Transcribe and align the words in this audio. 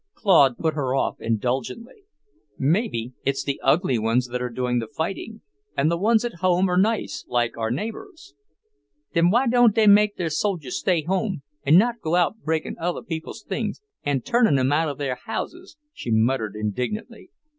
Claude 0.15 0.57
put 0.57 0.73
her 0.73 0.95
off 0.95 1.17
indulgently. 1.21 2.05
"Maybe 2.57 3.13
it's 3.23 3.43
the 3.43 3.61
ugly 3.63 3.99
ones 3.99 4.29
that 4.29 4.41
are 4.41 4.49
doing 4.49 4.79
the 4.79 4.87
fighting, 4.87 5.41
and 5.77 5.91
the 5.91 5.97
ones 5.99 6.25
at 6.25 6.39
home 6.41 6.67
are 6.71 6.75
nice, 6.75 7.23
like 7.27 7.55
our 7.55 7.69
neighbours." 7.69 8.33
"Then 9.13 9.29
why 9.29 9.45
don't 9.45 9.75
they 9.75 9.85
make 9.85 10.15
their 10.17 10.31
soldiers 10.31 10.79
stay 10.79 11.03
home, 11.03 11.43
an' 11.67 11.77
not 11.77 12.01
go 12.01 12.31
breakin' 12.43 12.77
other 12.79 13.03
people's 13.03 13.43
things, 13.43 13.79
an' 14.03 14.21
turnin' 14.21 14.57
'em 14.57 14.71
out 14.73 14.89
of 14.89 14.97
their 14.97 15.19
houses," 15.27 15.77
she 15.93 16.09
muttered 16.09 16.55
indignantly. 16.55 17.29